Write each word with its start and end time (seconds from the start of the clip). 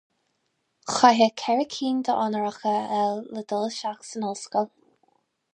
Chaithfeá 0.93 1.27
ceithre 1.41 1.67
cinn 1.75 2.01
d'onóracha 2.07 2.73
a 2.79 2.81
fháil 2.95 3.23
le 3.37 3.47
dul 3.53 3.69
isteach 3.71 4.11
san 4.11 4.29
ollscoil. 4.33 4.71